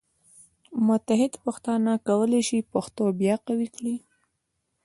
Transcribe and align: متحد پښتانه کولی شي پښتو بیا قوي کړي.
متحد 0.87 1.33
پښتانه 1.45 1.91
کولی 2.07 2.41
شي 2.47 2.59
پښتو 2.73 3.03
بیا 3.19 3.35
قوي 3.47 3.67
کړي. 3.75 3.95